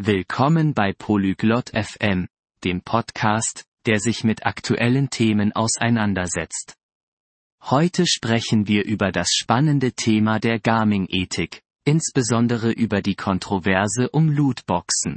[0.00, 2.28] Willkommen bei Polyglot FM,
[2.62, 6.76] dem Podcast, der sich mit aktuellen Themen auseinandersetzt.
[7.64, 15.16] Heute sprechen wir über das spannende Thema der Gaming-Ethik, insbesondere über die Kontroverse um Lootboxen.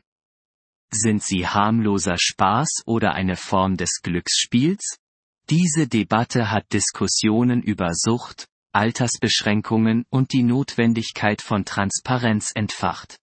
[0.91, 4.98] Sind sie harmloser Spaß oder eine Form des Glücksspiels?
[5.52, 13.21] Diese Debatte hat Diskussionen über Sucht, Altersbeschränkungen und die Notwendigkeit von Transparenz entfacht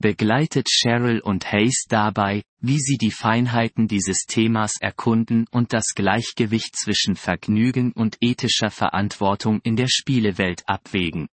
[0.00, 6.74] begleitet Cheryl und Hayes dabei, wie sie die Feinheiten dieses Themas erkunden und das Gleichgewicht
[6.74, 11.28] zwischen Vergnügen und ethischer Verantwortung in der Spielewelt abwägen.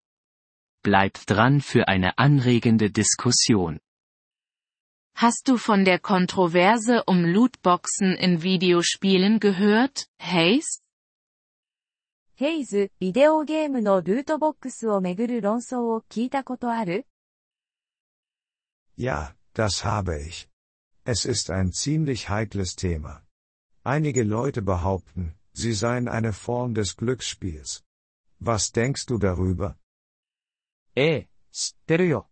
[0.82, 3.80] Bleibt dran für eine anregende Diskussion.
[5.14, 10.82] Hast du von der Kontroverse um Lootboxen in Videospielen gehört, Hayes?
[12.36, 17.04] ヘイズ、ビデオゲームのルートボックスをめぐる論争を聞いたことある
[18.96, 20.48] Ja, das habe ich.
[21.04, 23.22] Es ist ein ziemlich heikles Thema.
[23.84, 27.82] Einige Leute behaupten, sie seien eine Form des Glücksspiels.
[28.40, 29.76] Was denkst du darüber?
[30.94, 32.28] ええ、知ってるよ。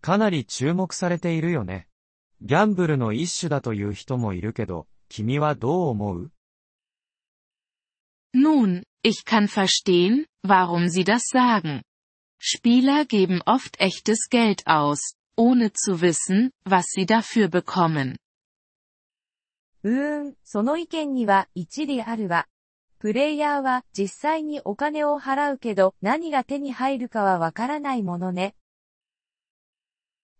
[0.00, 1.88] かなり注目されているよね。
[2.42, 6.32] ギャンブルの一種だという人もいるけど、君はどう思う
[8.32, 11.82] Nun, ich kann verstehen, warum Sie das sagen.
[12.38, 18.16] Spieler geben oft echtes Geld aus, ohne zu wissen, was sie dafür bekommen.
[19.82, 22.46] うーん、その意見には一理あるわ。
[22.98, 28.54] プレイヤーは実際にお金を払うけど何が手に入るかはわからないものね。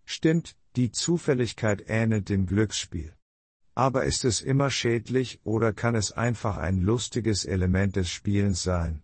[0.07, 3.15] Stimmt, die Zufälligkeit ähnelt dem Glücksspiel.
[3.75, 9.03] Aber ist es immer schädlich oder kann es einfach ein lustiges Element des Spielens sein?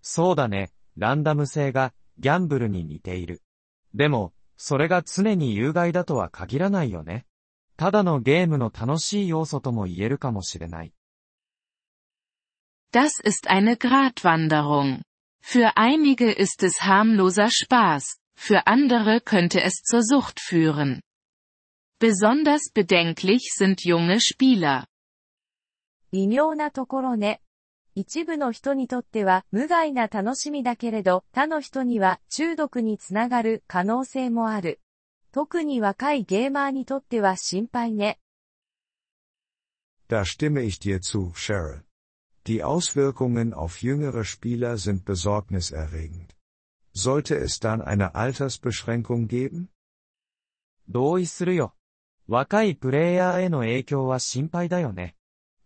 [0.00, 3.42] そうだね、ランダム性が、ギャンブルに似ている。
[3.94, 4.32] でも、
[4.65, 7.25] それが常に有害だとは限らないよね。
[7.75, 10.93] ただのゲームの楽しい要素とも言えるかもしれない。
[12.93, 15.01] Das ist eine Gratwanderung.
[15.43, 21.01] Für einige ist es harmloser Spaß, für andere könnte es zur Sucht führen.
[21.99, 24.85] Besonders bedenklich sind junge Spieler.
[26.13, 27.41] 微妙なところね。
[27.95, 34.79] 一部の人にとっては無害な楽しみだけれど、他の人には中毒につながる可能性もある。
[35.31, 38.19] 特に若いゲーマーにとっては心配ね。
[40.09, 41.83] Da stimme ich dir zu, Cheryl.
[42.45, 46.35] Die Auswirkungen auf jüngere Spieler sind besorgniserregend.
[46.93, 49.69] Sollte es dann eine Altersbeschränkung geben?
[50.89, 51.75] 同意するよ。
[52.27, 55.15] 若いプレイヤーへの影響は心配だよね。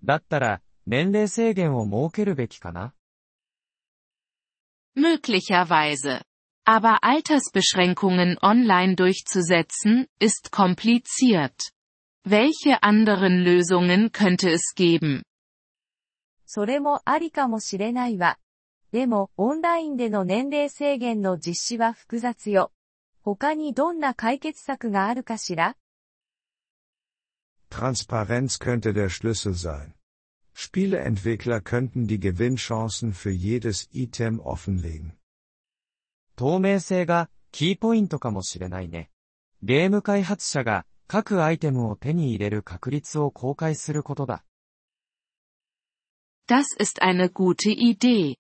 [0.04, 2.95] だったら、年齢制限を設けるべきかな
[4.97, 6.23] Möglicherweise.
[6.65, 11.73] Aber Altersbeschränkungen online durchzusetzen, ist kompliziert.
[12.25, 15.23] Welche anderen Lösungen könnte es geben?
[16.47, 18.39] それもありかもしれないわ。
[18.93, 22.71] でも、オンラインでの年齢制限の実施は複雑よ。
[23.23, 25.77] 他にどんな解決策があるかしら
[27.71, 29.95] Transparenz könnte der Schlüssel sein.
[30.57, 35.19] Spieleentwickler könnten die Gewinnchancen für jedes Item offenlegen.
[36.37, 39.11] 透明性がキーポイントかもしれないね。
[39.63, 44.45] ゲーム開発者が各アイテムを手に入れる確率を公開することだ。
[46.49, 48.37] Das ist eine gute Idee.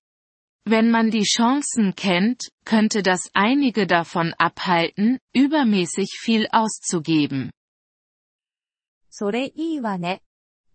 [0.64, 7.50] Wenn man die Chancen kennt, könnte das einige davon abhalten, übermäßig viel auszugeben.
[9.10, 10.22] それいいわね。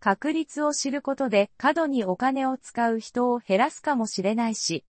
[0.04, 4.84] 確率を知ることで過度にお金を使う人を減らすかもしれないし。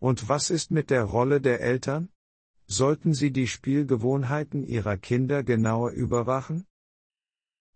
[0.00, 2.06] Und was ist mit der Rolle der Eltern?
[2.68, 6.66] Sollten sie die Spielgewohnheiten ihrer Kinder genauer überwachen?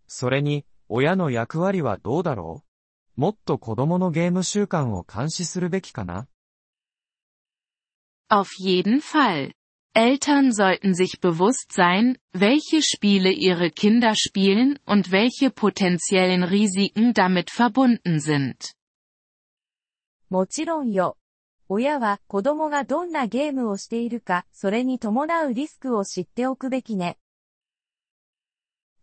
[0.07, 2.63] それに、親の役割はどうだろ
[3.17, 6.29] うもっと子供のゲーム習慣を監視するべきかな
[8.31, 9.51] Auf jeden Fall.
[9.94, 17.50] Eltern sollten sich bewusst sein, welche Spiele ihre Kinder spielen und welche potenziellen Risiken damit
[17.50, 18.76] verbunden sind.
[20.30, 21.18] もちろんよ。
[21.70, 27.18] 親は子供がどんなゲームをしているか、それに伴うリスクを知っておくべきね。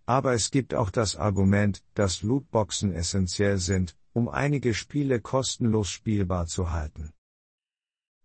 [0.05, 6.47] Aber es gibt auch das Argument, dass Lootboxen essentiell sind, um einige Spiele kostenlos spielbar
[6.47, 7.13] zu halten.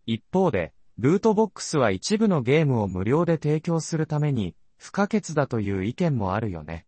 [0.05, 6.86] 一方で、 ルートボックスは一部のゲームを無料で提供するために、不可欠だという意見もあるよね。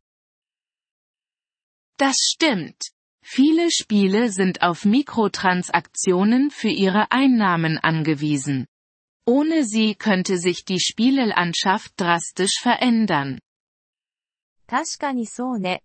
[1.99, 2.75] Das stimmt.
[3.23, 8.67] Viele Spiele sind auf Mikrotransaktionen für ihre Einnahmen angewiesen.
[9.27, 13.39] Ohne sie könnte sich die Spielelandschaft drastisch verändern.
[14.67, 15.83] 確かにそうね。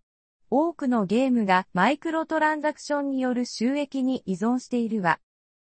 [0.50, 5.20] 多くのゲームがマイクロトランザクションによる収益に依存しているわ。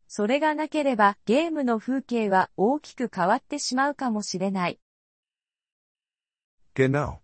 [0.08, 4.80] それがなければゲームの風景は大きく変わってしまうかもしれない。
[6.74, 7.20] Genau.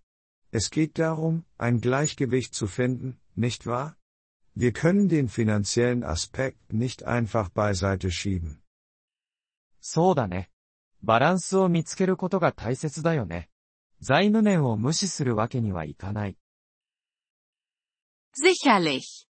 [0.52, 3.96] Es geht darum, ein Gleichgewicht zu finden, nicht wahr?
[4.56, 8.60] Wir können den finanziellen Aspekt nicht einfach beiseite schieben.
[9.80, 10.50] そうだね。
[11.02, 13.50] バランスを見つけることが大切だよね。
[14.00, 16.38] 財務面を無視するわけにはいかない。
[18.36, 19.28] Sicherlich.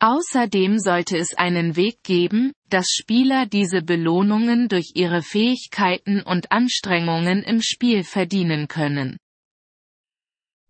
[0.00, 7.42] Außerdem sollte es einen Weg geben, dass Spieler diese Belohnungen durch ihre Fähigkeiten und Anstrengungen
[7.42, 9.16] im Spiel verdienen können.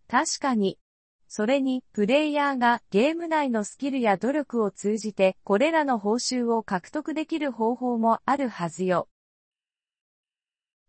[0.09, 0.79] 確かに。
[1.27, 9.09] それに、プレイヤーがゲーム内のスキルや努力を通じて、これらの報酬を獲得できる方法もあるはずよ。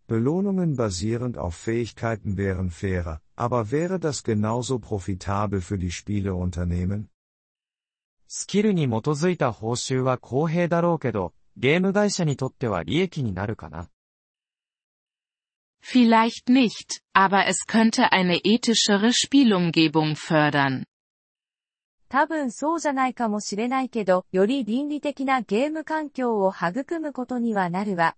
[0.07, 7.08] Belohnungen basierend auf Fähigkeiten wären fairer, aber wäre das genauso profitabel für die Spieleunternehmen?
[8.32, 13.88] スキルに基づいた報酬は公平だろうけど、ゲーム会社にとっては利益になるかな。
[15.82, 20.84] Vielleicht nicht, aber es könnte eine ethischere Spielumgebung fördern.
[22.08, 28.16] 多分そうじゃないかもしれないけど、より倫理的なゲーム環境を育むことにはなるわ。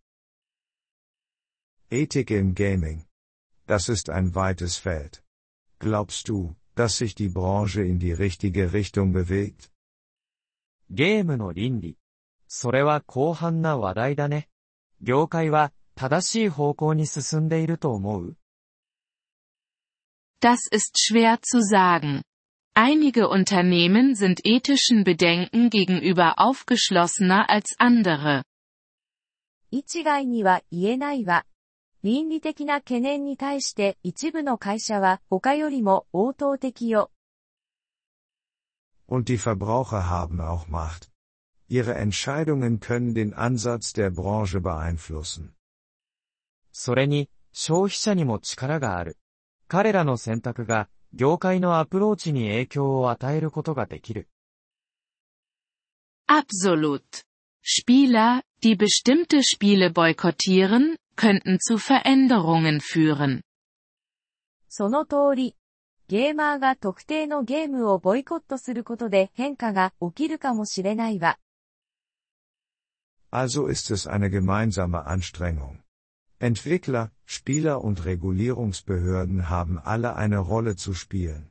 [1.91, 3.07] Ethik im Gaming.
[3.67, 5.23] Das ist ein weites Feld.
[5.81, 9.72] Glaubst du, dass sich die Branche in die richtige Richtung bewegt?
[10.95, 11.97] ゲームの倫理。
[12.49, 14.51] それは広範な話題だね。
[15.01, 18.37] 業界は正しい方向に進んでいると思う
[20.43, 22.23] Das ist schwer zu sagen.
[22.75, 28.43] Einige Unternehmen sind ethischen Bedenken gegenüber aufgeschlossener als andere.
[29.71, 31.47] 一概には言えないわ。
[32.03, 37.11] 倫理的な懸念に対して一部の会社は他よりも応答的よ。
[39.06, 41.10] Und die Verbraucher haben auch Macht.
[41.68, 45.54] Ihre Entscheidungen können den Ansatz der Branche beeinflussen.
[46.72, 49.18] それに、消費者にも力がある。
[49.68, 54.30] 彼らの選択が、業界のアプローチに影響を与えることができる。
[56.28, 57.24] Absolut.
[57.64, 63.42] Spieler, die bestimmte Spiele boykottieren, könnten zu Veränderungen führen.
[64.70, 65.56] その通り。
[66.13, 71.39] ゲーマーが特定のゲームをボイコットすることで変化が起きるかもしれないわ。
[73.31, 75.79] Also ist es eine gemeinsame Anstrengung.
[76.39, 81.47] Entwickler, Spieler und Regulierungsbehörden haben alle eine Rolle zu spielen.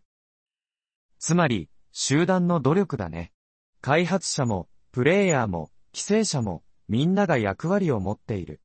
[1.18, 3.32] つまり、集団の努力だね。
[3.82, 8.62] 開発者も、プレイヤーも、規制者も、みんなが役割を持っている。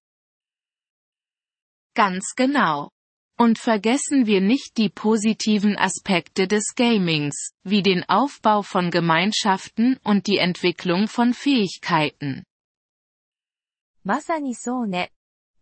[1.94, 2.90] Ganz genau.
[3.37, 10.27] Und vergessen wir nicht die positiven Aspekte des Gamings, wie den Aufbau von Gemeinschaften und
[10.27, 12.43] die Entwicklung von Fähigkeiten.
[14.03, 15.11] まさにそうね。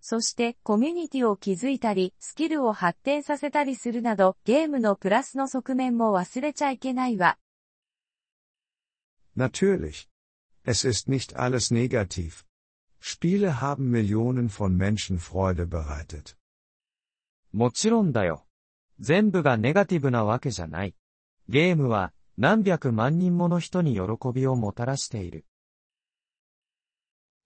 [0.02, 7.38] そして、コミュニティを築いたり、スキルを発展させたりするなど、ゲームのプラスの側面も忘れちゃいけないわ。
[9.36, 10.08] Natürlich.
[10.66, 12.46] Es ist nicht alles negativ.
[13.02, 16.36] Spiele haben Millionen von Menschen Freude bereitet.
[17.55, 18.45] もちろんだよ。
[18.99, 20.95] 全部がネガティブなわけじゃない。
[21.49, 24.01] ゲームは、何百万人もの人に喜
[24.35, 25.47] びをもたらしている。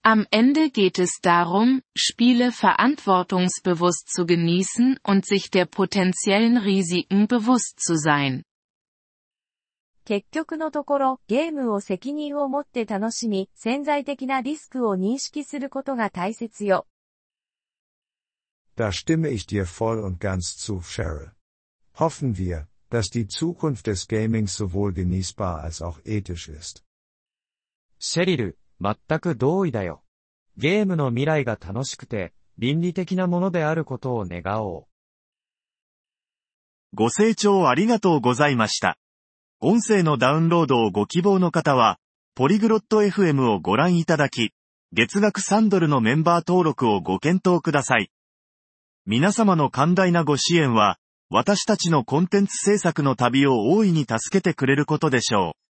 [0.03, 7.79] Am Ende geht es darum, Spiele verantwortungsbewusst zu genießen und sich der potenziellen Risiken bewusst
[7.79, 8.45] zu sein.
[10.07, 16.87] 結局のところ、ゲームを責任を持って楽しみ、潜在的なリスクを認識することが大切よ。
[18.79, 21.33] Da stimme ich dir voll und ganz zu, Cheryl.
[21.99, 26.85] Hoffen wir, dass die Zukunft des Gamings sowohl genießbar als auch ethisch ist.
[27.99, 30.05] シェリル、全く同意だよ。
[30.57, 34.87] ゲームの未来が楽しくて、倫理的なものであることを願おう。
[36.95, 38.97] ご清聴ありがとうございました。
[39.59, 41.99] 音声のダウンロードをご希望の方は、
[42.37, 44.53] ポリグロット FM をご覧いただき、
[44.93, 48.13] 月額3ドルのメンバー登録をご検討ください。
[49.11, 50.99] 皆様の寛大なご支援は、
[51.31, 55.68] 私たちのコンテンツ制作の旅を大いに助けてくれることでしょう。